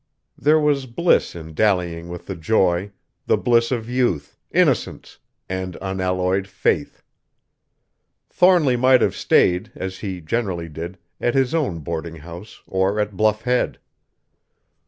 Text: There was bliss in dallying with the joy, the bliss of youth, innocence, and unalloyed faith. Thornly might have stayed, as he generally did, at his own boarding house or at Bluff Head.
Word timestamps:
There 0.35 0.59
was 0.59 0.87
bliss 0.87 1.35
in 1.35 1.53
dallying 1.53 2.09
with 2.09 2.25
the 2.25 2.35
joy, 2.35 2.89
the 3.27 3.37
bliss 3.37 3.69
of 3.71 3.87
youth, 3.87 4.35
innocence, 4.49 5.19
and 5.47 5.77
unalloyed 5.79 6.47
faith. 6.47 7.03
Thornly 8.27 8.75
might 8.75 9.01
have 9.01 9.15
stayed, 9.15 9.71
as 9.75 9.99
he 9.99 10.19
generally 10.19 10.69
did, 10.69 10.97
at 11.19 11.35
his 11.35 11.53
own 11.53 11.81
boarding 11.81 12.15
house 12.15 12.63
or 12.65 12.99
at 12.99 13.15
Bluff 13.15 13.43
Head. 13.43 13.77